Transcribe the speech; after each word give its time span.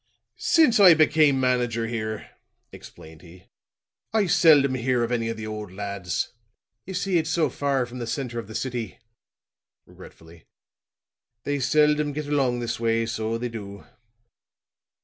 "Since 0.39 0.79
I 0.79 0.95
became 0.95 1.39
manager 1.39 1.85
here," 1.85 2.31
explained 2.71 3.21
he, 3.21 3.43
"I 4.11 4.25
seldom 4.25 4.73
hear 4.73 5.03
of 5.03 5.11
any 5.11 5.29
of 5.29 5.37
the 5.37 5.45
old 5.45 5.71
lads. 5.71 6.33
Ye 6.87 6.95
see, 6.95 7.19
it's 7.19 7.29
so 7.29 7.51
far 7.51 7.85
from 7.85 7.99
the 7.99 8.07
center 8.07 8.39
of 8.39 8.47
the 8.47 8.55
city," 8.55 8.97
regretfully, 9.85 10.45
"they 11.43 11.59
seldom 11.59 12.13
get 12.13 12.25
along 12.25 12.61
this 12.61 12.79
way, 12.79 13.05
so 13.05 13.37
they 13.37 13.49
do." 13.49 13.85